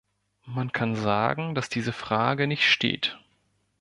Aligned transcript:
Man 0.47 0.71
kann 0.71 0.95
sagen, 0.95 1.53
dass 1.53 1.69
diese 1.69 1.93
Frage 1.93 2.47
nicht 2.47 2.67
steht. 2.67 3.19